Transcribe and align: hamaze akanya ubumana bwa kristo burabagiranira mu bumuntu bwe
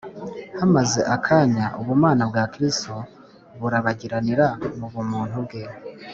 hamaze 0.59 0.99
akanya 1.15 1.65
ubumana 1.81 2.23
bwa 2.29 2.43
kristo 2.53 2.93
burabagiranira 3.59 4.47
mu 4.77 4.87
bumuntu 4.93 5.37
bwe 5.45 5.63